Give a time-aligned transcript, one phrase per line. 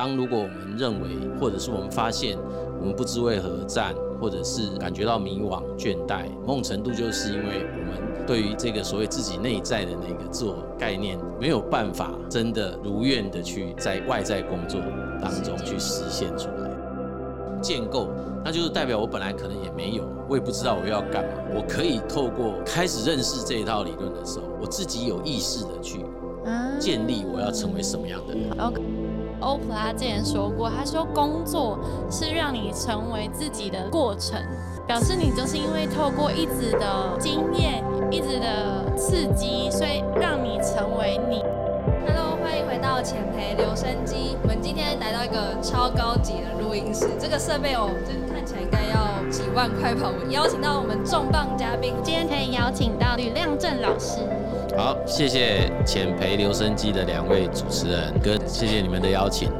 [0.00, 2.34] 当如果我们认为，或者是我们发现
[2.80, 14.80] 我们不知为何战，或者是感觉到迷惘、倦怠，某种程度就是因为我们对于这个所谓自己内在的那个自我概念没有办法真的如愿的去在外在工作
[15.20, 16.70] 当中去实现出来。
[17.60, 18.08] 建构，
[18.42, 21.30] 那就是代表我本来可能也没有，我也不知道我要干嘛。
[21.54, 26.02] 我可以透过开始认识这一套理论的时候，我自己有意识的去
[26.78, 28.48] 建立我要成为什么样的人。
[29.40, 31.78] 欧普拉之前说过，他说工作
[32.10, 34.38] 是让你成为自己的过程，
[34.86, 41.42] 表示你就是因为透过一直的经验、一直的刺激，所以让你成为你。
[42.06, 44.36] Hello，欢迎回到浅培留声机。
[44.42, 50.10] 我们今天来到一个超高级的录音室，这个设备哦，就是看起来应该要几万块吧。
[50.12, 54.20] 我邀请到我们重磅嘉宾，今天可以邀请到吕亮正老师。
[54.76, 59.50] 好，谢谢浅培留声机的两位主持人，跟谢谢你们的邀请。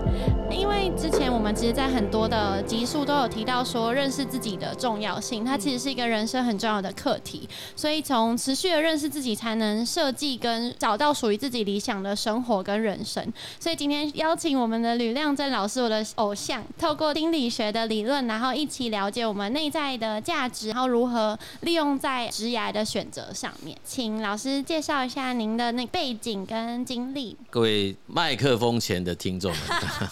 [0.51, 7.49] 因为之前我们其实，在很多的集数都有提到说，认识自己的重要性，它其实是一个人生很重要的课题。
[7.77, 13.25] 所以，从持续的认识自己，才能设计跟找到属于自己理想的生活跟人生。
[13.61, 23.77] 所以，今天邀请我们的吕亮正老师，我的偶像，透过心理学的理论，然后一起了解我们内在的价值，然后如何利用在职涯的选择上面。
[23.85, 27.37] 请老师介绍一下您的那背景跟经历。
[27.49, 29.61] 各位麦克风前的听众们。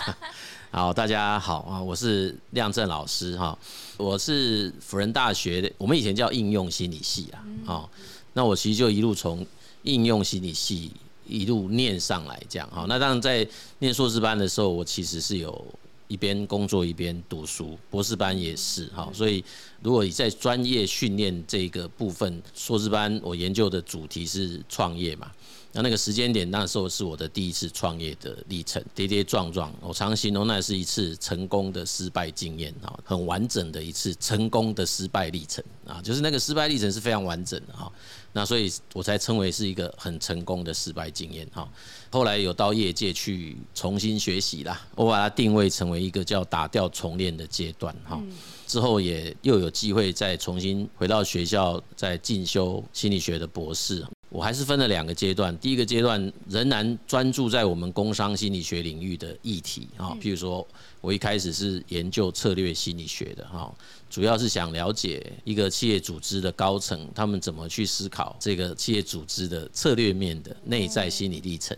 [0.70, 1.82] 好，大家好啊！
[1.82, 3.58] 我是亮正老师哈，
[3.96, 7.42] 我是辅仁大学的，我们以前叫应用心理系啊。
[7.64, 7.90] 好，
[8.34, 9.44] 那我其实就一路从
[9.84, 10.92] 应用心理系
[11.26, 12.84] 一路念上来，这样哈。
[12.86, 13.46] 那当然在
[13.78, 15.66] 念硕士班的时候，我其实是有
[16.08, 19.08] 一边工作一边读书，博士班也是哈。
[19.14, 19.44] 所以
[19.82, 25.30] 如果你在专业训练这个部分，硕士班我研究的主题是创业嘛。
[25.72, 29.70] 那那个时间点，那时候是我的第一次创业的历程，跌跌撞撞。
[29.82, 37.92] 我常形容那是一次成功的失败经验啊，很完整的一次成功的失败历程啊，就是那个失败历程是非常完整的哈。
[38.32, 41.68] 那所以我才称为是一个很成功的失败经验哈。
[42.10, 48.22] 后来有到业界去重新学习啦，我把它定位成为一个叫打掉重练的阶段哈。
[48.66, 54.06] 之后也又有机会再重新回到学校，再进修心理学的博士。
[54.30, 60.66] 我还是分了两个阶段，第一个阶段仍然专注在我们工商心理学领域的议题啊，譬如说
[61.00, 63.74] 我一开始是研究策略心理学的哈，
[64.10, 71.74] 主要是想了解一个企业组织的高层他们怎么去思考这个企业组织的策略面的内在心理历程。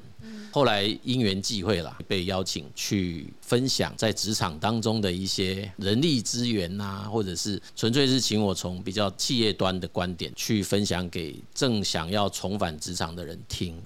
[0.53, 13.81] 后来因缘际会啦，被邀请去分享在职场当中的一些人力资源呐，或者是纯粹是请我从比较企业端的观点去分享给正想要重返职场的人听。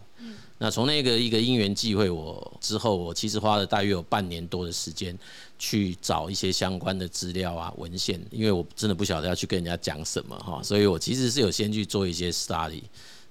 [0.56, 5.18] 那从那个一个因缘际会，我之后我其实花了大约有半年多的时间
[5.58, 12.82] 去找一些相关的资料啊文献，因为我真的不晓得要去跟人家讲什么哈，所以我其实是有先去做一些 study。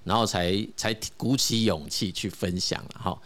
[0.04, 3.18] 然后才才鼓起勇气去分享了哈，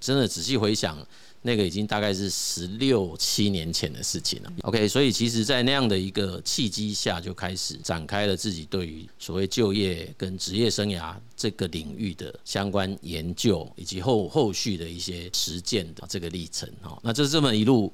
[0.00, 0.98] 真的仔细回想，
[1.42, 4.52] 那个已经大概是十六七年前的事情了。
[4.62, 16.98] OK，所以其实，在那样的一个契机下，就开始展开了自己对于所谓就业跟职业生涯这个领域的相关研究，以及后后续的一些实践的这个历程哈。
[17.02, 17.92] 那就这么一路。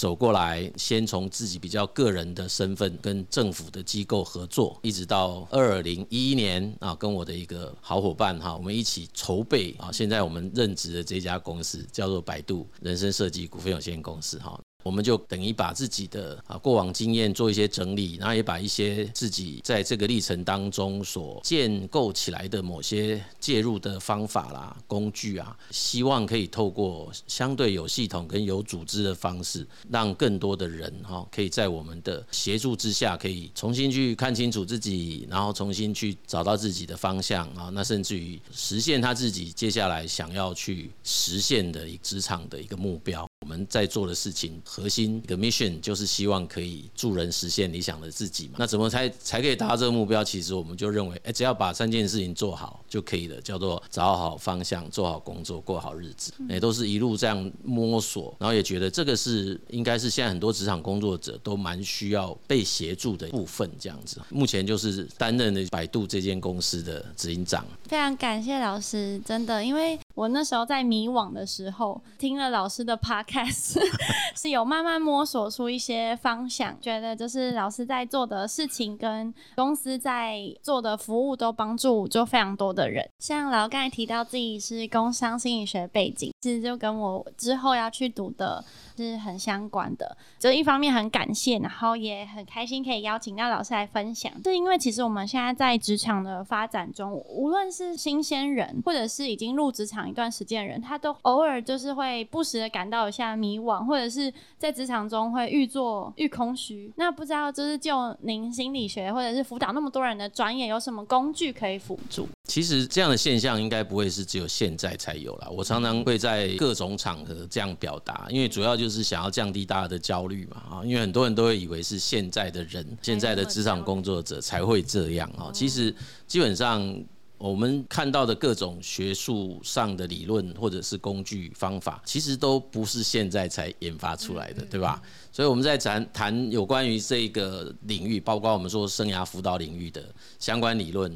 [0.00, 14.58] 走过来，先从自己比较个人的身份跟政府的机构合作，一直到二零一一年啊，跟我的一个好伙伴哈，我们一起筹备啊，现在我们任职的这家公司叫做百度人生设计股份有限公司哈。
[14.82, 43.29] 我们就等于把自己的啊过往经验做一些整理，然后也把一些自己在这个历程当中所建构起来的某些介入的方法啦、工具啊，希望可以透过相对有系统跟有组织的方式，让更多的人哈，可以在我们的协助之下，可以重新去看清楚自己，然后重新去找到自己的方向啊，那甚至于实现他自己接下来想要去实现的一职场的一个目标。
[43.42, 48.56] 我们在做的事情核心的 mission 就是希望可以助人实现理想的自己嘛。
[48.58, 50.22] 那怎么才才可以达到这个目标？
[50.22, 56.34] 其实我们就认为，哎，只要把三件事情做好就可以了，叫做找好方向、做好工作、过好日子。
[56.50, 63.70] 也都是一路这样摸索，然后也觉得这个是应该是现在很多职场工作者都蛮需要被协助的部分。
[63.78, 67.64] 这样子，目前就是担任了百度这间公司的执行长。
[67.84, 73.78] 非常感谢老师，真的，因为我那时候在迷惘的时候，听了老师的 podcast，
[74.36, 83.08] 是有慢慢摸索出一些方向，觉得就是老师在做的事情跟公司在做的服务都帮助就非常多的人。
[83.18, 88.64] 像老盖提到自己是工商心理学背景，其实就跟我之后要去读的
[88.96, 90.16] 是很相关的。
[90.38, 94.32] 就一方面很感谢，然后也很开心可以邀请到老师来分享。
[94.44, 106.90] 是因为其实我们现在在职场的发展中，无论是新鲜人，或者是已经入职场一段时间的人，他都偶尔就是会不时的感到一下迷惘，或者是在职场中会愈做愈空虚。
[106.96, 112.26] 那不知道就是就您心理学或者是辅导那么多人的专业，有什么工具可以辅助？
[112.44, 115.48] 其实这样的现象应该不会是只有现在才有啦。
[115.50, 125.50] 我常常会在各种场合这样表达，因为主要就是想要降低大家的焦虑嘛啊，因为很多人都会以为是现在的人、现在的职场工作者才会这样啊。
[125.52, 125.94] 其实
[126.26, 127.04] 基本上
[127.38, 135.00] 我们看到的各种学术上的理论或者是工具方法，其实都不是现在才研发出来的，对吧？
[135.32, 140.04] 所以我们在谈谈有关于这个领域，包括我们说生涯辅导领域的
[140.38, 141.10] 相关理论。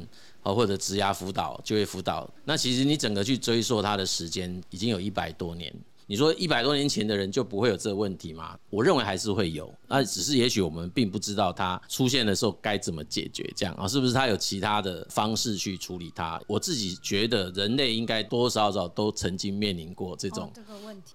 [0.45, 5.73] 哦，或者职涯辅导、就业辅导，那其实你整个去追溯它的时间，已经有一百多年。
[6.07, 8.55] 你说一百多年前的人就不会有这个问题吗？
[8.69, 16.39] 我认为还是会有，那只是也许我们并不知道它出现的时候该怎么解决，这样啊，是不是它有其他的方式去处理它？
[16.45, 20.53] 我自己觉得人类应该多多少少都曾经面临过这种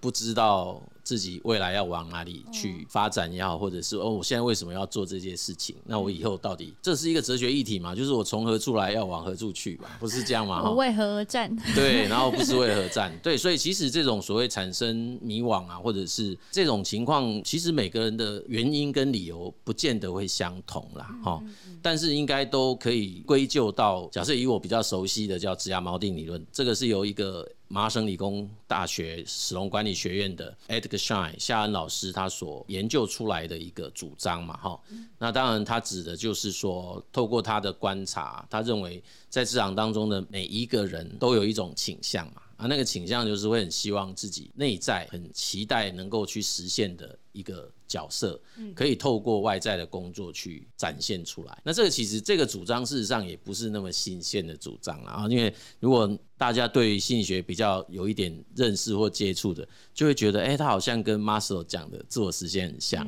[0.01, 0.83] 不知道。
[1.11, 5.75] 自己未来要往哪里去发展也好，或者是哦，我现在为什么要做这件事情？
[5.83, 7.93] 那我以后到底这是一个哲学议题嘛？
[7.93, 9.97] 就是我从何处来，要往何处去吧？
[9.99, 10.63] 不是这样吗？
[10.63, 11.53] 我为何而战？
[11.75, 13.13] 对，然后不是为何战？
[13.21, 21.43] 对，所以其实这种所谓产生迷惘啊，或者是这种情况，其实每个人的原因跟理由不见得会相同啦，哈。
[21.81, 27.45] 但是应该都可以归咎到，假设以我比较熟悉的叫质押锚定理论，这个是由一个。
[27.71, 34.79] 麻省理工大学史隆管理学院的 Edgar Shine 夏恩老师他所研究出来的一个主张嘛，哈，
[35.17, 47.71] 那当然他指的就是说，透过他的观察，他认为在职场当中的每一个人都有一种倾向嘛，啊，那个倾向就是会很希望自己内在很期待能够去实现的一个。
[47.91, 48.39] 角色
[48.73, 51.61] 可以透过外在的工作去展现出来。
[51.61, 55.27] 那这个其实这个主张事实上也不是那么新鲜的主张了啊。
[55.27, 63.05] 因为如果大家对心理学比较有一点认识或接触的，就会觉得，哎，他好像跟 Maslow 讲的自我实现很像。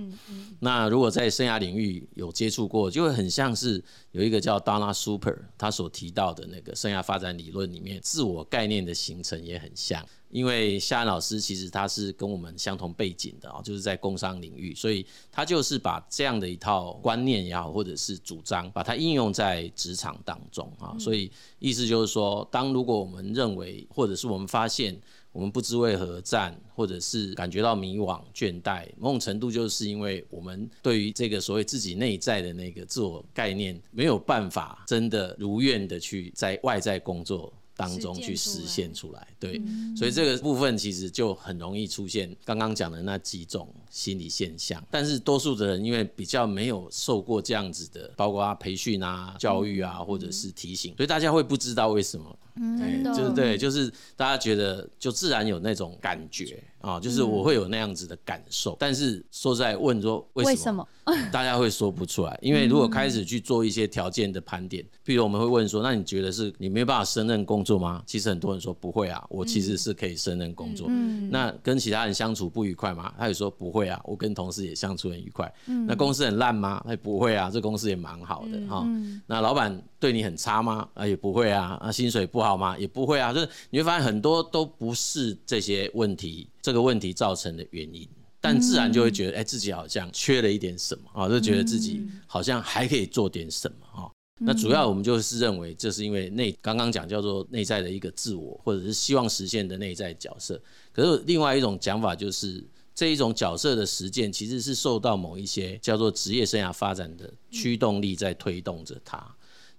[0.60, 3.82] 那如果在生涯领域有接触过，就会很像是
[4.12, 10.06] 有一个叫 Donna Super 他所提到的那个生涯发展理论里面，自我概念的形成也很像。
[10.34, 20.98] 因为夏安老师其实他是跟我们相同背景的啊，就是在工商领域，所以他就是把这样的一套观念也好，或者是主张，把它应用在职场当中啊。
[20.98, 25.00] 所以意思就是说，当如果我们认为，或者是我们发现，
[25.32, 37.54] 我们不知为何战，或者是感觉到迷惘、倦怠，某种程度就是因为我们对于这个所谓自己内在的那个自我概念，没有办法真的如愿的去在外在工作。
[37.76, 39.62] 当中去实现出来，对，
[39.96, 44.84] 所以这个部分其实就很容易出现刚刚讲的那几种心理现象。
[44.92, 52.38] 但是多数的人因为比较没有受过这样子的，包括培训啊、教育啊，或者是提醒，所以大家会不知道为什么。
[52.56, 58.76] 嗯，就是对，就是大家觉得就自然有那种感觉啊，就是我会有那样子的感受。
[58.80, 60.88] 但是说在问说为什么，
[61.32, 68.04] 大家会说不出来，因为如果开始去做一些条件的盘点，比如我们会问说，那你觉得是你没有办法胜任工作吗？
[68.06, 70.88] 其实很多人说不会啊，我其实是可以胜任工作。
[71.32, 73.12] 那跟其他人相处不愉快吗？
[73.18, 75.52] 他也说不会啊，我跟同事也相处很愉快。
[75.88, 76.84] 那公司很烂吗？
[76.86, 78.86] 他不会啊，这公司也蛮好的哈。
[79.26, 80.88] 那老板对你很差吗？
[80.94, 82.43] 啊也不会啊，啊薪水不。
[82.44, 82.78] 好吗？
[82.78, 88.08] 也不会啊，就是你会发现很多都不是这些问题，这个问题造成的原因，
[88.42, 94.12] 但自然就会觉得，哎，自己好像缺了一点什么啊，就觉得自己好像还可以做点什么啊。
[94.40, 100.60] 那主要我们就是认为，这是因为内刚刚讲叫做内在的一个自我，或者是希望实现的内在角色。
[100.92, 102.62] 可是另外一种讲法就是，
[102.94, 109.34] 这一种角色的实践其实是受到某一些叫做职业生涯发展的驱动力在推动着它。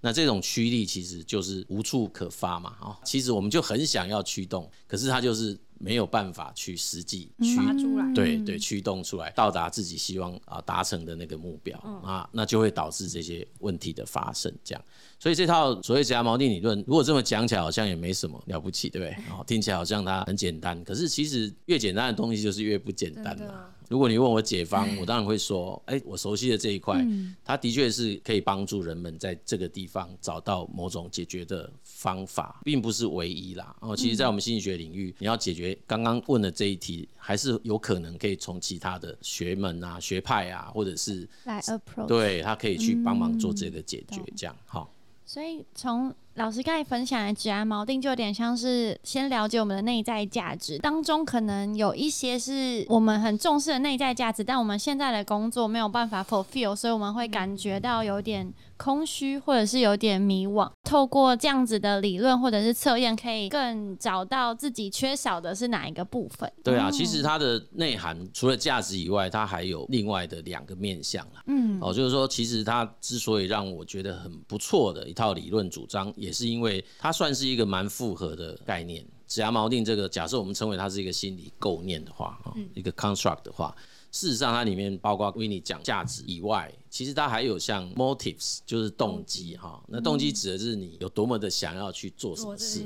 [0.05, 14.85] 那这种驱力其实就是无处可发嘛，哦，其实我们就很想要驱动，可是它就是没有办法去实际驱出来，对对，驱动出来，到达自己希望啊达成的那个目标啊，那就会导致这些问题的发生，这样。
[15.19, 19.25] 所以这套所谓夹锚定理论，如果这么讲起来，好像也没什么了不起，对不对？
[19.31, 23.71] 哦，听起来好像它很简单，可是其实越简单的东西就是越不简单嘛。
[23.89, 27.07] 如果你问我解方，我当然会说，哎，我熟悉的这一块，
[27.45, 33.77] 它的确是可以帮助人们在这个地方找到某种解决的方法，并不是唯一啦。
[33.81, 44.91] 哦，其实，在我们心理学领域，你要解决刚刚问的这一题，还是有可能可以从其他的学门啊、学派啊，或者是来 approach，对他可以去帮忙做这个解决，这样好。
[45.27, 60.69] 所以从老师刚才分享的指安锚定，就有点像是先了解我们的内在价值，当中可能有一些是我们很重视的内在价值，但我们现在的工作没有办法 fulfill，所以我们会感觉到有点空虚，或者是有点迷惘。
[60.83, 66.53] 透过这样子的理论或者是测验，可以更找到自己缺少的是哪一个部分。
[66.65, 71.45] 对啊，其实它的内涵除了价值以外，它还有另外的两个面向啦。
[71.47, 76.13] 嗯，哦，就是说，其实它之所以让我觉得很不错的一套理论主张。
[76.25, 82.41] 也是因为它算是一个蛮复合的概念，指牙锚定这个假设我们称为它是一个心理构念的话，
[82.75, 83.77] 一个 construct 的话，
[84.11, 89.83] 事实上它里面包括为你讲价值以外，其实它还有像 motives，就是动机哈。
[89.89, 92.85] 那动机指的是你有多么的想要去做什么事。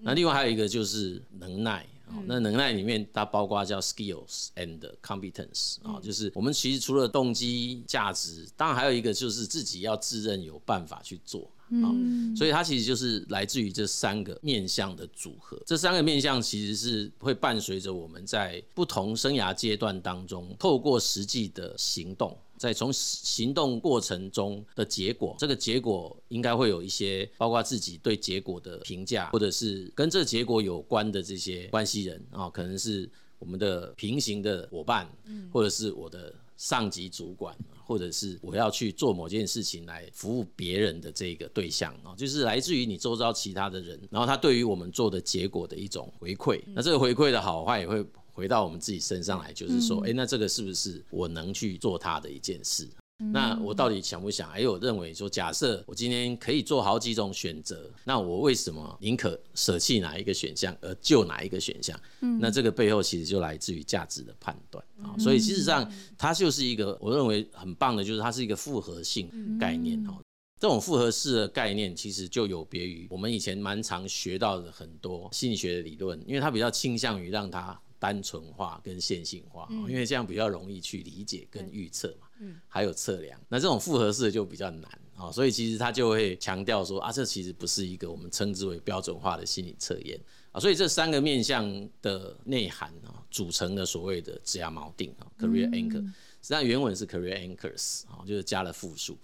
[0.00, 1.86] 那另外还有一个就是能耐。
[2.26, 11.42] 那能耐里面，它包括叫 skills and competence 啊，就是我们其实除了动机、价值，当然还有一个就是自己要自认有办法去做
[11.82, 11.88] 啊，
[12.36, 15.60] 所以它其实就是来自于这三个面向的组合。
[15.66, 22.36] 这三个面向其实是会伴随着我们在不同生涯阶段当中，透过实际的行动。
[22.62, 35.10] 在从行动过程中的结果，这个结果应该会有一些，包括自己对结果的评价，或者是跟这结果有关的这些关系人啊，可能是我们的平行的伙伴，
[35.52, 37.52] 或者是我的上级主管，
[37.84, 48.06] 或者是我要去做某件事情来服务别人的这个对象啊，就是来自于你周遭其他的人，然后他对于我们做的结果的一种回馈，那这个回馈的好坏也会。
[48.32, 52.88] 回到我们自己身上来，就是说，哎，那这个是不是我能去做它的一件事？
[53.32, 54.50] 那我到底想不想？
[54.50, 61.96] 还有认为说，假设我今天可以做好几种选择，那我为什么宁可舍弃哪一个选项而就哪一个选项？
[62.40, 65.14] 那这个背后其实就来自于价值的判断啊。
[65.18, 70.16] 所以事实上，它就是一个我认为很棒的，就是它是一个复合性概念哦。
[70.58, 77.80] 这种复合式的概念其实就有别于我们以前蛮常学到的很多心理学的理论，因为它比较倾向于让它。
[78.02, 83.40] 单纯化跟线性化，因为这样比较容易去理解跟预测嘛，嗯还有测量。
[83.48, 90.58] 那这种复合式的就比较难啊，所以其实他就会强调说啊，这其实不是一个我们称之为标准化的心理测验啊。
[90.58, 96.04] 所以这三个面向的内涵啊，组成了所谓的职涯锚定啊，career anchor。
[96.42, 99.16] 实际上原文是 career anchors 啊，就是加了复数。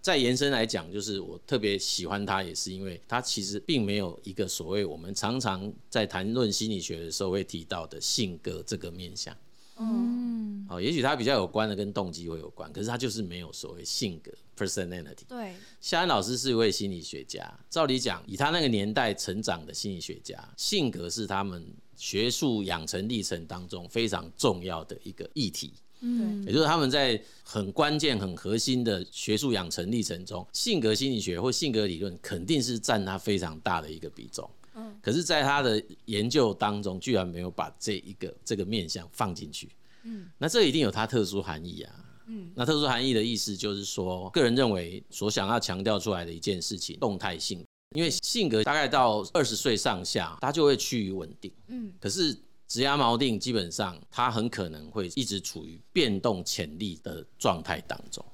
[0.00, 9.36] 再延伸来讲，就是我特别喜欢他，也是因为他其实并没有一个所谓我们常常在谈论心理学的时候会提到的性格这个面向。
[9.76, 15.26] 嗯，好，也许他比较有关的跟动机会有关，可是他就是没有所谓性格 （personality）。
[15.26, 25.72] 对，夏安老师是一位心理学家，照理讲，以他那个年代成长的心理学家，性格是他们学术养成历程当中非常重要的一个议题。
[26.06, 34.48] 嗯，也就是他们在很关键、很核心的学术养成历程中，性格心理学或性格理论肯定是占他非常大的一个比重。
[34.74, 39.70] 嗯，可是，在他的研究当中，居然没有把这一个这个面向放进去。
[40.02, 41.94] 嗯，那这一定有它特殊含义啊。
[42.26, 47.64] 嗯，那特殊含义的意思就是说，个人认为所想要强调出来的一件事情，动态性，
[47.96, 51.50] 因为性格大概到二十岁上下，它就会趋于稳定。
[51.68, 52.36] 嗯，可是。
[52.66, 58.24] 指压锚定基本上，它很可能会一直处于变动潜力的状态当中。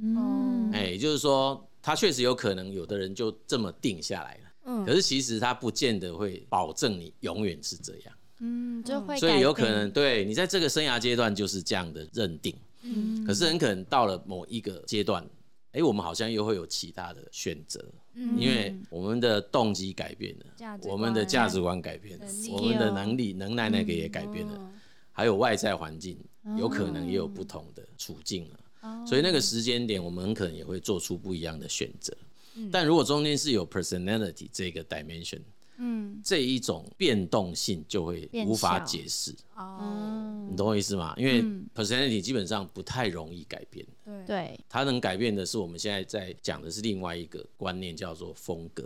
[0.00, 4.40] 嗯，哎，也就是说，它确实有可能有的人就这么定下来了。
[4.66, 8.14] 嗯，可是其实它不见得会保证你永远是这样。
[8.40, 9.18] 嗯，就会。
[9.18, 12.54] 所以有可能对你在这个生涯阶段就是这样的认定。
[12.82, 15.26] 嗯，可是很可能到了某一个阶段。
[15.72, 17.84] 哎，我们好像又会有其他的选择，
[18.36, 24.70] 因为我们的动机改变了，我们的价值观改变了，我们的能力、能耐那个也改变了，
[25.12, 26.18] 还有外在环境
[26.56, 32.16] 有可能也有不同的处境了，所以那个时间点，我们很可能也会做出不一样的选择。
[32.72, 35.40] 但如果中间是有 personality 这个 dimension。
[35.78, 39.34] 嗯，这一种变动性就会无法解释。
[39.56, 41.14] 哦，你懂我意思吗？
[41.16, 41.42] 因为
[41.74, 43.86] personality 基本上不太容易改变，
[44.26, 48.84] 对，它能改变的是我们现在在讲的是另外一个观念，叫做风格，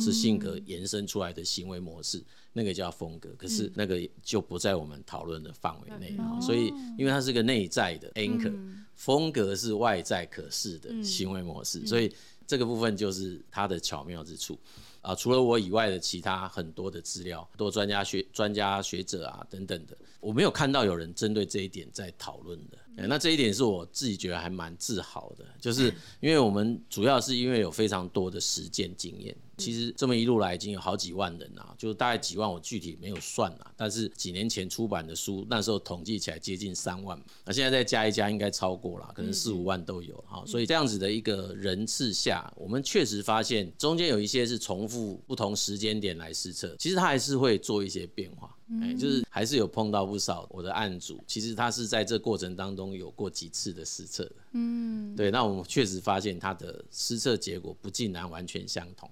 [0.00, 8.54] 是性格延伸出来的行为模式，那个叫风格，可是那个就不在我们讨论的范围内所以，因为它是个内在的 anchor，
[8.94, 12.10] 风格是外在可视的行为模式，所以
[12.46, 14.58] 这个部分就是它的巧妙之处。
[15.06, 22.78] 啊，除了我以外的其他很多的资料，多专家学专家学者啊等等的，我没有看到有人针对这一点在讨论的。
[23.06, 33.72] 那这一点是我自己觉得还蛮自豪的，就是因为我们主要是因为有非常多的实践经验，其实这么一路来已经有好几万人啊，就大概几万，我具体没有算啊。
[33.76, 40.44] 但是几年前出版的书，那时候统计起来接近三万，那现在再加一加，应该超过了，可能四五万都有哈。
[40.46, 48.54] 所以这样子的一个人次下，我们确实发现中间有一些是重复不同时间点来施测，其实它还是会做一些变化。
[48.82, 54.34] 哎，就是还是有碰到不少我的案主，其实他是在这过程当中有过几次的失策的。
[54.54, 59.08] 嗯，对，那我们确实发现他的失策结果不尽然完全相同。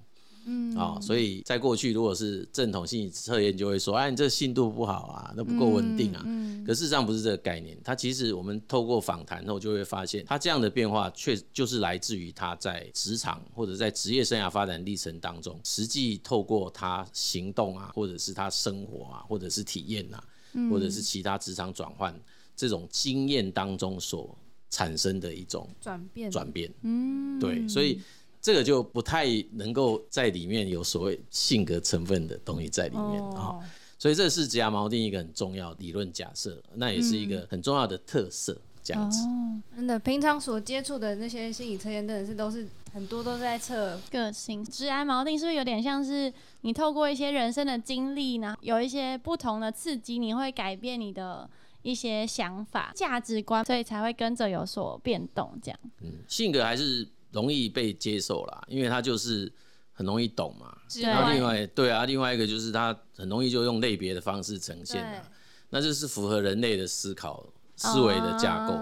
[0.47, 6.23] 嗯啊，所以在过去，如果是正统性测验，就会说，哎，你这信度不好啊，那不够稳定啊。
[6.27, 6.65] 嗯。
[6.65, 20.25] 可事实上不是这个概念，它其实我们透过访谈后就会发现，他这样的变化确就是来自于他在职场或者在职业生涯发展历程当中，实际透过他行动啊，或者是他生活啊，或者是体验啊，
[20.71, 22.19] 或者是其他职场转换
[22.57, 24.37] 这种经验当中所
[24.71, 26.31] 产生的一种转变。
[26.31, 26.73] 转变。
[26.83, 27.39] 嗯。
[27.39, 28.01] 对，所以。
[28.45, 33.59] 这个就不太能够在里面有所谓性格成分的东西在里面啊，
[33.99, 39.27] 所以这是指压锚定一个很重要理论假设，那也是一个很重要的特色，这样子。
[39.75, 44.63] 真的，平常所接触的那些心理测验，真的是都是很多都在测个性。
[44.63, 51.49] 职涯锚定是不是有点像是你透过一些人生的经历呢，有一些不同的刺激，你会改变你的
[51.81, 55.81] 一些想法、价值观，所以才会跟着有所变动，这样。
[56.03, 57.09] 嗯，性格还是。
[57.35, 59.53] 容易被接受啦，因为他就是
[59.93, 60.75] 很容易懂嘛。
[61.03, 65.23] 然后另外，对啊，另外一个就是他很容易就用类别的方式呈现了，
[65.71, 67.45] 那就是符合人类的思考
[67.77, 68.73] 思维的架构。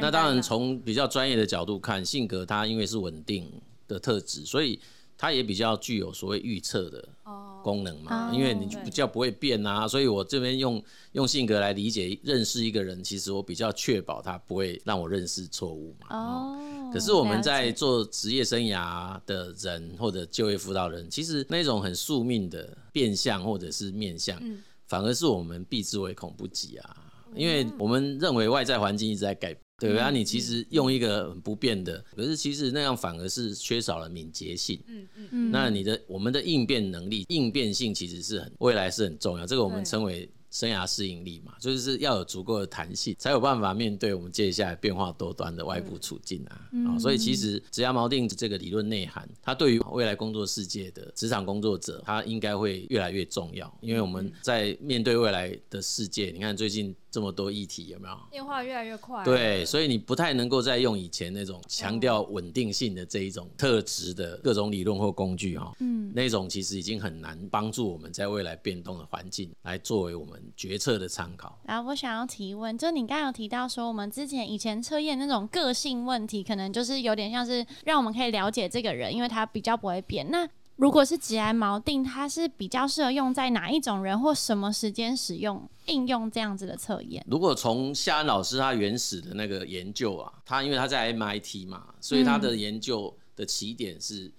[0.00, 3.50] 那当然，从比较专业的角度看，性格它因为是稳定
[3.88, 4.78] 的特质，所以
[5.18, 7.08] 它也比较具有所谓预测的。
[7.64, 16.08] 功能嘛，因为你比较不会变啊，所以我这边用用性格来理解认识一个人，其实我比较确保他不会让我认识错误嘛。
[16.14, 24.40] 哦，可是我们在做职业生涯的人或者就业辅导人，其实那种很宿命的变相或者是面相，
[24.86, 26.96] 反而是我们避之唯恐不及啊，
[27.34, 29.52] 因为我们认为外在环境一直在改。
[29.76, 34.80] 对啊，你其实用一个很不变的，可是其实那样反而是缺少了敏捷性。
[34.86, 40.30] 嗯嗯嗯，那你的我们的应变能力、应变性其实是很未来是很重要，这个我们称为。
[40.54, 46.70] 生涯适应力嘛，就是要有足够的弹性，才有办法面对我们接下来变化多端的外部处境啊。
[46.86, 53.70] 啊，所以其实职涯锚定这个理论内涵，它对于未来工作世界的职场工作者，它应该会越来越重要。
[53.80, 58.16] 因为我们在面对未来的世界，你看最近这么多议题有没有？
[58.30, 59.24] 变化越来越快。
[59.24, 65.72] 对，所以你不太能够再用以前那种强调稳定性的这一种特质的各种理论或工具哈。
[65.80, 65.83] 嗯，
[66.14, 70.40] 那种其实已经很难帮助我们在未来变动的环境来作为我们。
[70.56, 71.58] 决策的参考。
[71.64, 80.30] 然后我想要提问，就你刚刚有提到说，我们之前以前测验那种个性问题，可能就是有点像是让我们可以了解这个人，因为他比较不会变。
[80.30, 87.24] 那如果是直癌锚定，它是比较适合用在哪一种人或什么时间使用应用这样子的测验？
[87.28, 94.30] 如果从夏恩老师他原始的那个研究啊，他因为他在 MIT 嘛，所以他的研究的起点是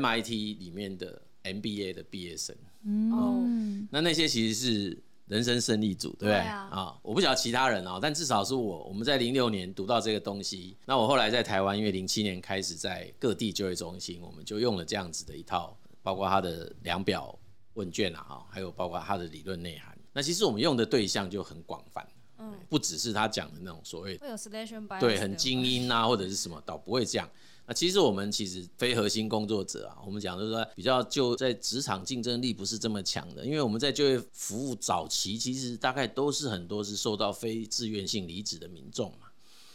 [0.00, 2.54] MIT 里面的 MBA 的毕业生。
[2.84, 5.02] 嗯，那那些其实是。
[5.26, 6.94] 人生胜利组，对不对啊？
[7.02, 8.84] 我不晓得其他人啊，但至少是我。
[8.84, 17.36] 我们在零六年读到这个东西，那我后来在台湾，因为零七年开始在各地就业中心，我们就用了这样子的一套，包括它的量表
[17.72, 19.96] 问卷啊，哈，还有包括它的理论内涵。
[20.12, 27.26] 那其实我们用的对象就很广泛，嗯，不只是他讲的那种所谓会有 selection bias，对，很精英啊，或者是什么，倒不会这样。
[27.66, 39.28] 那其实我们其实非核心工作者啊，我们讲就是说比较就在职场竞争力不是这么强的，因为我们在就业服务早期，其实大概都是很多是受到非自愿性离职的民众嘛。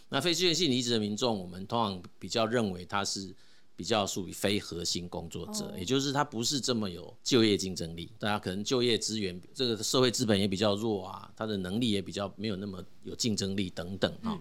[0.09, 3.33] 那非自愿性离职的民众，我们通常比较认为他是
[3.75, 14.37] 比较属于非核心工作者，也就是他不是这么有就业竞争力，大家可能就业资源这个社会资本也比较弱啊，他的能力也比较没有那么有竞争力等等啊。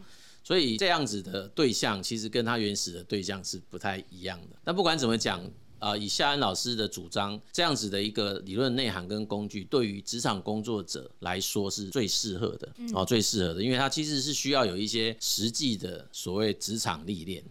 [0.49, 4.57] 所以这样子的对象，其实跟他原始的对象是不太一样的。
[4.65, 5.45] 但不管怎么讲，
[5.79, 17.45] 啊，以夏恩老师的主张，这样子的一个理论内涵跟工具，对于职场工作者来说是最适合的，哦，最适合的，因为它其实是需要有一些实际的所谓职场历练，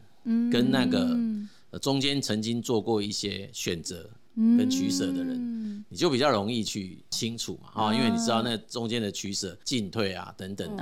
[0.52, 1.16] 跟那个
[1.80, 4.10] 中间曾经做过一些选择。
[4.58, 10.78] 跟取舍的人，你就比较容易去清楚嘛，哈，因为你知道那中间的取舍、进退啊等等，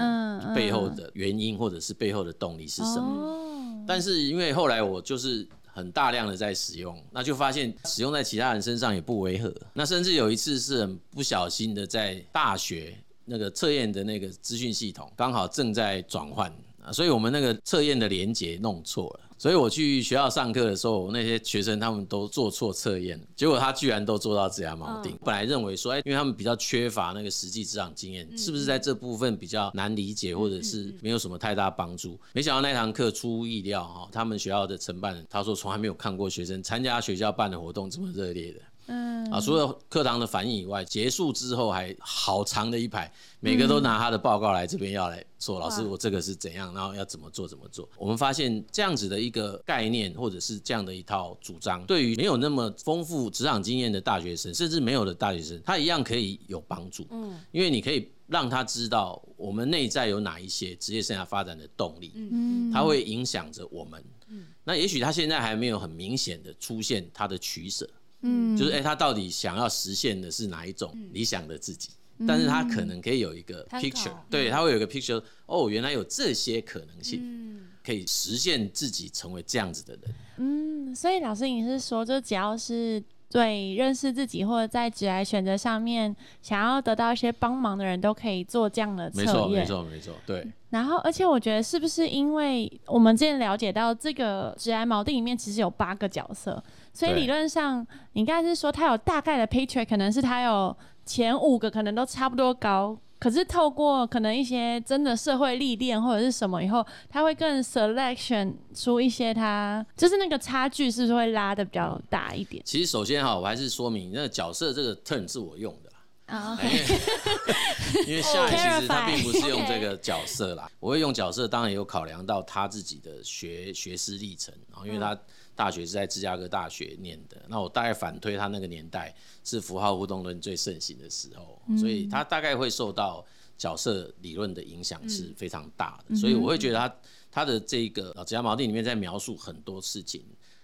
[0.53, 3.85] 背后的原因或者是背后的动力是什么？
[3.87, 9.53] 但是因为后来我就是很大量的在使用，那就发现使用在其他人身上也不违和。
[9.73, 16.51] 那甚至有一次是很不小心的，在大学那个测验的那个资讯系统刚好正在转换。
[16.91, 25.17] 所以我们那个测验的连接弄错了，所以我去学校上课的时候，那些学生他们都做错测验，结果他居然都做到职涯锚定。
[25.23, 32.19] 本来认为说，哎，因为他们比较缺乏那个实际职场经验，是不是在这部分比较难理解，或者是没有什么太大帮助？
[32.33, 38.59] 没想到那堂课出乎意料哈，他们学校的承办人他说从来没有看过学生参加学校办的活动这么热烈的。
[38.87, 47.89] 嗯啊，除了课堂的反应以外，结束之后还好长的一排，每个都拿他的报告来这边要来说，老师我这个是怎样，然后要怎么做怎么做。
[47.97, 57.07] 我们发现这样子的一个概念，或者是这样的一套主张，对于没有那么丰富职场经验的大学生，甚至没有的大学生，他一样可以有帮助。
[57.09, 64.03] 嗯，因为你可以让他知道我们内在有哪一些职业生涯发展的动力，嗯，他会影响着我们。
[64.27, 67.87] 嗯，那也许他现在还没有很明显的出现他的取舍。
[68.25, 71.89] 嗯，就是哎，他到底想要实现的是哪一种理想的自己？
[72.25, 80.03] 但是他可能可以有一个 picture，对他会有一个 picture，哦，原来有这些可能性，可以实现自己成为这样子的人。
[80.37, 89.27] 嗯，所以老师你是说，就只要是对认识自己或者在职业选择上面想要得到一些帮忙的人都可以做这样的测验？
[89.27, 90.47] 没错，没错，没错，对。
[90.69, 96.63] 然后，而且我觉得是不是因为我们之前了解到这个职业锚定里面其实有八个角色？
[96.95, 112.63] 所以理论上，你应该是说他有大概的 picture，可能是他有前五个可能都差不多高，可是透过可能一些真的社会历练或者是什么以后，他会更 selection 出一些他就是那个差距是不是会拉的比较大一点？
[112.65, 115.89] 其实首先哈，我还是说明那个角色这个 turn 是我用的
[116.33, 116.57] 啦，
[118.07, 125.13] 因为下一其实他并不是用这个角色啦，我会用角色，当然有考量到他自己的学学识历程，然后因为他。
[125.55, 133.25] 大学是在芝加哥大学念的，那我大概反推他那个年代是符号互动论最盛行的时候，所以他大概会受到
[133.57, 136.95] 角色理论的影响是非常大的，所以我会觉得他
[137.31, 140.21] 他的这个《指甲锚定》里面在描述很多事情，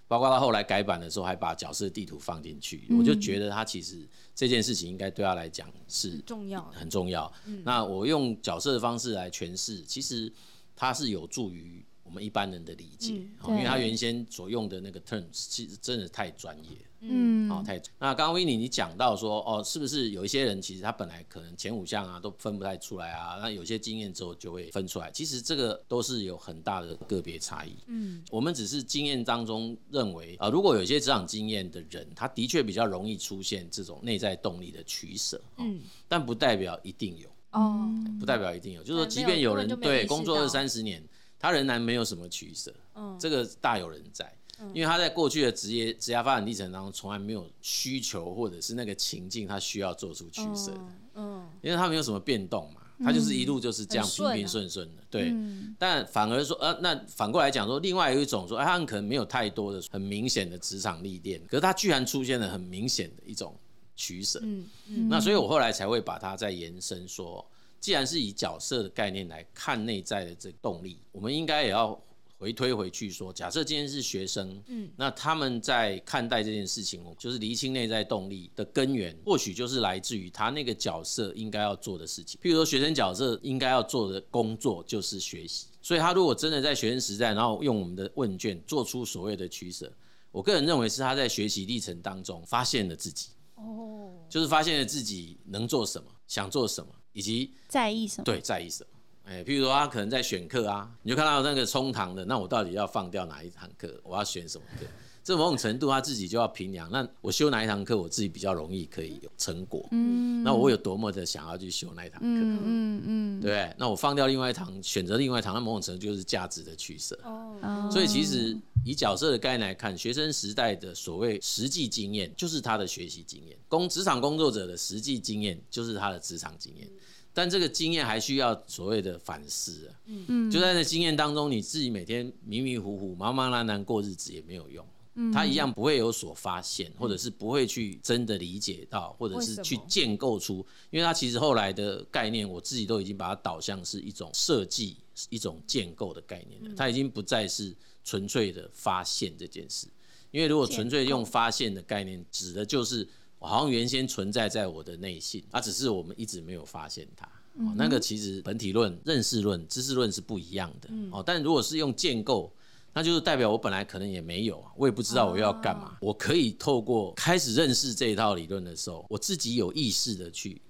[0.10, 7.32] 包括他后来改版的时候还把角色地图放进去，我就觉得他其实这件事情应该对他来讲是重要很重要。
[7.64, 10.30] 那我用角色的方式来诠释，其实
[10.76, 11.86] 它是有助于。
[12.04, 13.14] 我们一般人的理解，
[13.48, 17.78] 因为他原先所用的那个 terms 其实真的太专业，嗯，好太。
[18.00, 25.10] 那刚刚维尼你讲到说，哦，是不是有一些人其实他本来可能前五项啊都分不太出来啊，那有些经验之后就会分出来。
[25.12, 27.78] 其实这个都是有很大的个别差异。
[27.88, 41.02] 嗯，我们只是经验当中认为啊，如果有些职场经验的人，他的确比较容易出现这种内在动力的取舍，嗯，但不代表一定有哦，不代表一定有，就是说，即便有人对工作二三十年。
[41.42, 44.32] 他仍然没有什么取舍，嗯，这个大有人在，
[44.76, 50.72] 因为他在过去的职业职业发展历程当中，从来没有需求或者是那个情境，他需要做出取舍，
[51.16, 55.34] 嗯，因为他没有什么变动嘛，他就是一路就是这样平平顺顺的，对，
[55.80, 63.56] 但反而说，呃，那反过来讲说，另外有一种说，哎，他可能没有太多的很明显的职场历练，可是他居然出现了很明显的一种
[63.96, 67.44] 取舍，嗯嗯，那所以我后来才会把它再延伸说。
[67.82, 72.00] 既然是以角色的概念来看内在的这动力，我们应该也要
[72.38, 82.40] 回推回去说，假设今天是学生，嗯，那他们在看待这件事情，就是厘清内在动力的根源，或许就是来自于他那个角色应该要做的事情。
[82.42, 89.92] 譬如说，学生角色应该要做的工作就是学习，所以他如果真的在学生时代，然后用我们的问卷做出所谓的取舍，
[90.32, 96.92] 我个人认为是他在学习历程当中发现了自己，哦，就是发现了自己能做什么，想做什么。
[97.14, 98.24] 以及在意什么？
[98.24, 98.90] 对，在意什么？
[99.24, 104.00] 哎，譬如说他可能在选课啊，你就看到那个冲堂的，那我到底要放掉哪一堂课？
[104.04, 104.86] 我要选什么课？
[105.24, 106.90] 这某种程度他自己就要评量。
[106.90, 109.88] 那我修哪一堂课，我自己比较容易可以有成果？
[109.92, 112.26] 嗯，那我有多么的想要去修那一堂课？
[112.26, 113.72] 嗯嗯嗯，对。
[113.78, 117.18] 那我放掉另外一堂，选择另外一堂，那某种程度就是价值的取舍。
[117.24, 126.88] 哦，所以其实以角色的概念来看，学生时代的所谓实际经验，就是他的学习经验；工职场工作者的实际经验，就是他的职场经验。
[127.34, 140.56] 但这个经验还需要所谓的反思啊，嗯，就在那经验当中，你自己每天迷迷糊糊、茫茫然然过日子也没有用，嗯，他一样不会有所发现，或者是不会去真的理解到，或者是去建构出，
[140.90, 144.98] 因为他其实后来的概念，我自己都已经把它导向是一种设计、
[145.30, 149.88] 一种建构的概念了，它已经不再是纯粹的发现这件事，
[150.32, 153.08] 因为如果纯粹用发现的概念，指的就是。
[153.42, 157.26] 我好像原先存在在我的内心，啊，只是我们一直没有发现它。
[157.56, 160.88] 哦那个其实本体论、认识论、知识论是不一样的。
[161.12, 162.54] 哦，但如果是用建构，
[162.94, 165.98] 那就是代表我本来可能也没有啊，我也不知道我要干嘛。
[166.00, 170.62] 我可以透过开始认识这一套理论的时候，我自己有意识的去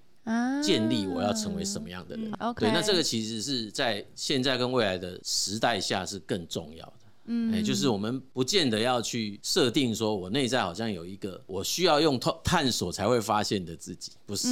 [0.64, 2.32] 建立我要成为什么样的人。
[2.56, 6.94] 对，那这个其实是在现在跟未来的时代下是更重要的。
[7.24, 14.48] 嗯，哎，就是我们不见得要去设定说，我内在好像有一个我需要用探探索才会发现的自己，不是？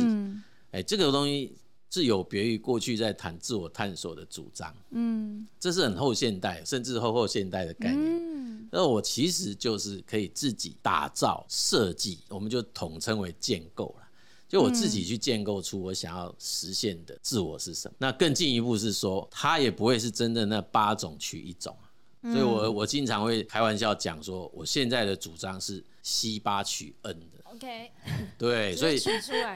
[0.71, 1.53] 哎，这个东西
[1.91, 8.07] 是有别于过去在谈自我探索的主张，嗯，这是很后现代甚至后后现代的概念。
[8.07, 14.07] 嗯，那我其实就是可以自己打造设计，我们就统称为建构了。
[14.49, 17.95] 就我自己去建构出我想要实现的自我是什么？
[17.99, 21.77] 那更进一步是说，它也不会是真的那八种取一种
[22.23, 27.27] 所以我我经常会开玩笑讲说，我现在的主张是西八取 N 的。
[27.53, 27.91] OK，
[28.39, 28.99] 对，所以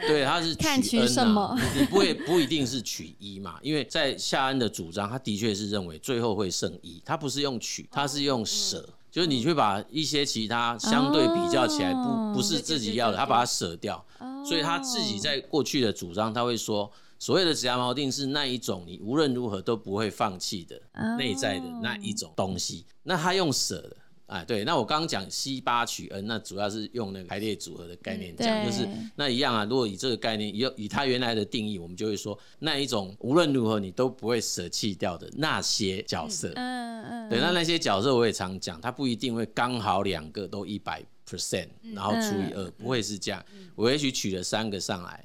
[0.01, 1.57] 对，它是看取什么？
[1.79, 3.59] 你不会不一定是取一嘛？
[3.63, 8.89] 因为在夏恩的主张，他的确是认为最后会剩一，他不是用取，他是用舍。
[9.13, 14.05] 就是你去把一些其他相对比较起来不不是自己要的，他把它舍掉，
[14.45, 20.81] 所以他自己在过去的主张，他会说所谓的指甲锚定是那一种你无论如何都不会放弃的
[21.17, 23.97] 内在的那一种东西，那他用舍的。
[24.27, 29.67] 哎，对，那我刚刚讲 C 八取 N，那主要是用那个排列组合的概念讲，就是那一样啊。
[29.67, 36.51] 如果以这个概念，以以他原来的定义，我们就会说那一种无论如何你都不会舍弃掉的那些角色。
[36.57, 37.29] 嗯嗯。
[37.29, 43.45] 对，那那些角色我也常讲，他不一定会刚好两个都一百 percent，然后除以二，不会是这样。
[43.75, 45.23] 我也许取了三个上来，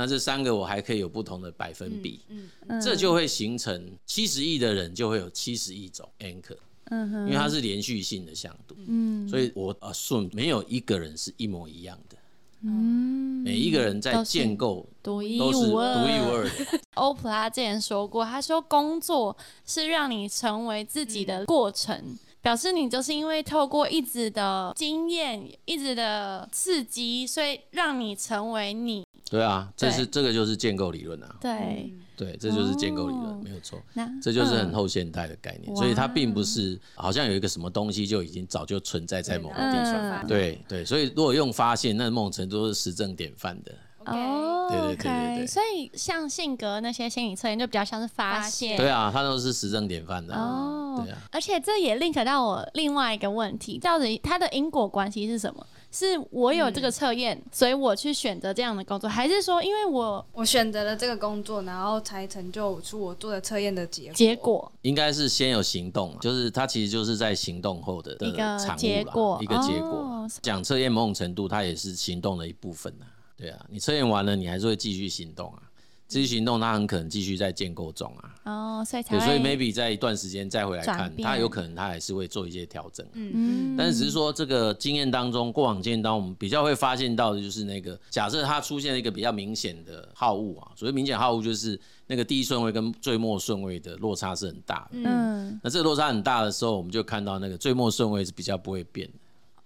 [0.00, 6.56] 那这三个我还可以有不同的百分比，嗯这就会形成七十亿的人就会有七十亿种 anchor。
[6.92, 12.16] 因为它是连续性的向度，嗯，所以我啊顺没有一个人是一模一样的，
[12.62, 16.50] 嗯，每一个人在建构独一无二，独一无二。
[16.94, 29.04] 欧普拉之前说过，他说工作是让你成为自己的过程，表示你就是因为透过一直的经验、一直的刺激，所以让你成为你。
[29.30, 31.36] 对啊，这是这个就是建构理论啊。
[31.40, 31.94] 对。
[32.16, 33.80] 对，这就是建构理论，没有错。
[34.20, 40.26] 这就是很后现代的概念，所以它并不是好像有一个什么东西就已经早就存在在某个地方。
[40.26, 43.72] 对对，所以如果用发现，那某种程度是实证典范的。
[44.04, 45.46] 哦，对对对对对。
[45.46, 48.76] 所以像性格那些心理测验，就比较像是发现。
[48.76, 50.34] 对啊，它都是实证典范的。
[50.34, 51.18] 哦，对啊。
[51.30, 55.66] 而且这也 link 到我另外一个问题，到底它的因果关系是什么？
[55.92, 64.70] 是我有这个测验，所以我去选择这样的工作，还是说因为我我选择了这个工作，然后才成就出我做的测验的结结果？
[64.82, 70.26] 应该是先有行动，就是它其实就是在行动后的一个结果，一个结果。
[70.42, 73.06] 讲测验某种程度，它也是行动的一部分呐。
[73.36, 75.62] 对啊，你测验完了，你还是会继续行动啊。
[76.10, 78.34] 继续行动，它很可能继续在建构中啊。
[78.44, 83.06] 哦，所以才所以 maybe 在一段时间再回来看，它有可能它还是会做一些调整。
[83.12, 83.76] 嗯嗯。
[83.78, 94.98] 但是只是说这个经验当中，过往经验当中，我们比较会发现到的就是那个，假设它出现了一个比较明显的好物啊，所谓明显好物就是那个第一顺位跟最末顺位的落差是很大的。
[95.04, 95.60] 嗯。
[95.62, 99.14] 那这个落差很大的时候，我们就看到那个最末顺位是比较不会变的。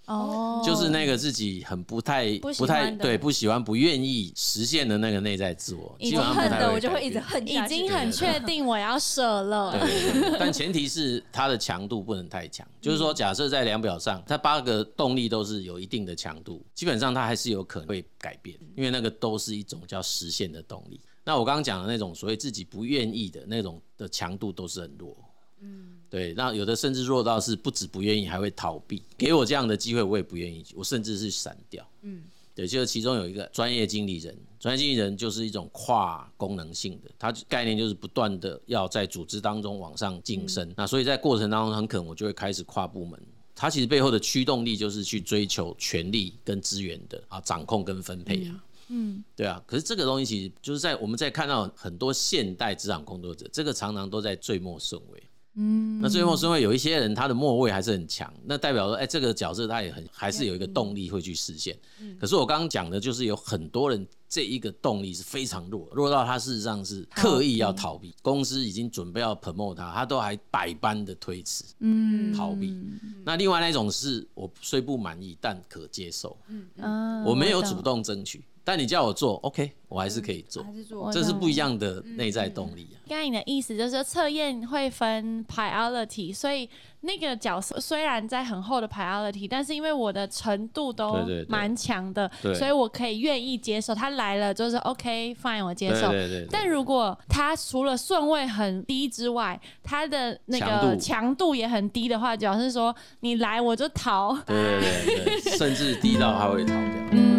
[0.07, 9.79] 哦，就是那个自己很不太不太对不喜欢不愿意实现的那个内在自我，基本上恨的我就会一直恨，已经很确定我要舍了。
[9.79, 12.67] 对， 但前提是它的强度不能太强。
[12.81, 21.01] 就是说，假设在量表上，它八个动力都是有一定的强度，基本上它还是有可能会改变，因为那个都是一种叫实现的动力。
[21.25, 25.17] 那我刚刚讲的那种所谓自己不愿意的那种的强度都是很弱。
[25.63, 25.93] 嗯。
[26.15, 29.03] 对，那有的甚至弱到是不止不愿意，还会逃避。
[29.19, 31.85] 给我这样的机会，我也不愿意，我甚至是闪掉。
[32.03, 32.23] 嗯，
[32.55, 40.73] 对，就是其中有一个专业经理人，专业经理人就是一种跨功能性的，它概念就是不断的要在组织当中往上晋升。
[40.77, 43.21] 那所以在过程当中，很可能我就会开始跨部门。
[43.53, 48.65] 它其实背后的驱动力就是去追求权力跟资源的啊掌控跟分配啊。
[48.87, 49.61] 嗯，对啊。
[49.67, 55.21] 可是这个东西其实就是在我们在看到很多现代职场工作者，这个常常都在最末顺位。
[55.57, 61.77] 嗯，那最后是因为有一些人他的末位还是很强，那代表说，哎，这个角色他也很还是有一个动力会去实现。
[62.01, 72.77] 嗯，可是我刚刚讲的就是有很多人这一个动力是非常弱，弱到他事实上是刻意要逃避，公司已经准备要 promote 他，他都还百般的推辞，嗯，逃避。
[73.25, 76.37] 那另外那种是我虽不满意但可接受，
[76.79, 78.45] 嗯，我没有主动争取。
[78.67, 80.65] 但你叫我做，OK，我还是可以做，
[81.13, 82.94] 这是不一样的内在动力啊。
[83.09, 86.69] 刚才你的意思就是测验会分 priority，所以
[87.03, 96.11] 那个角色虽然在很厚的 priority，但是因为我的程度都蛮强的，所以我可以愿意接受他来了就是 OK，fine，我接受。
[96.51, 107.05] 但如果他除了顺位很低之外，他的那个强度也很低的话，表示说你来我就逃，对对对， 甚至低到他会逃掉。
[107.13, 107.34] 嗯。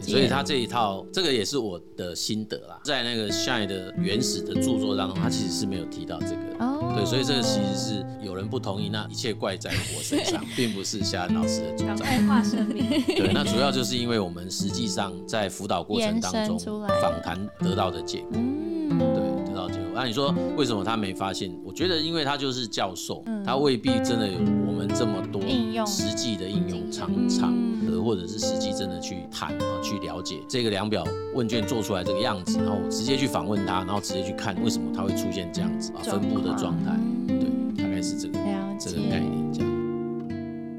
[0.00, 2.80] 所以他这一套，这个也是我的心得啦。
[2.84, 6.64] 在那个 Shine 的原始的著作当中，他其实是没有提到这个。
[6.64, 11.96] 哦，对，所以这个其实是有人不同意，那一切怪在我身上，并不是夏恩老师的主张。
[11.98, 13.02] 爱化生命。
[13.06, 18.28] 对，那主要就是因为我们实际上在辅导过程当中访谈得到的结果。
[18.34, 19.33] 嗯，对。
[19.94, 21.50] 那、你说为什么他没发现？
[21.64, 25.40] 我觉得因为他就是教授，嗯他未必真的有我们这么多
[25.86, 27.54] 实际的应用场嗯场
[27.86, 31.04] 合，或者是实际真的去谈啊，去了解这个量表
[31.34, 36.98] 问卷做出来这个样子，然后我直接去访问他，然后直接去看为什么他会出现这样子啊分布的状态。
[37.28, 38.38] 对，大概是这个
[38.78, 39.70] 这个概念这样。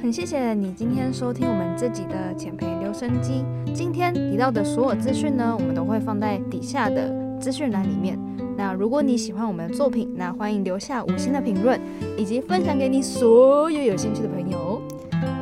[0.01, 3.43] 很谢谢你今天收听我们这集的浅培留声机。
[3.73, 8.19] 今天提到的所有资讯呢，我们都会放在底下的资讯栏里面。
[8.57, 11.79] 那如果你喜欢我们的作品，那欢迎留下五星的评论，
[12.17, 14.81] 以及分享给你所有有兴趣的朋友。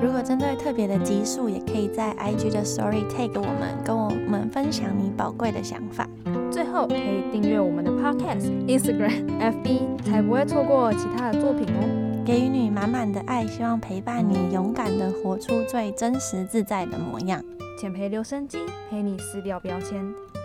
[0.01, 6.07] 如果针对特别的集数，也可以在 IG 的 Story tag 我们，跟我们分享你宝贵的想法。
[6.51, 12.23] 最后可以订阅我们的 Podcast、Instagram、 FB，才不会错过其他的作品哦。
[12.25, 17.43] 给予你满满的爱，希望陪伴你勇敢的活出最真实自在的模样，
[17.79, 20.01] 浅培留声机陪你撕掉标签。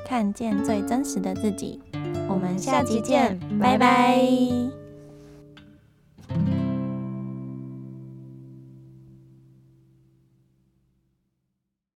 [0.07, 1.81] 看见最真实的自己。
[2.29, 4.21] 我们下期见，拜拜。